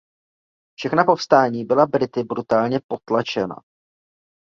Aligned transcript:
Všechna 0.77 1.03
povstání 1.03 1.65
byla 1.65 1.85
Brity 1.85 2.23
brutálně 2.23 2.79
potlačena. 2.87 3.55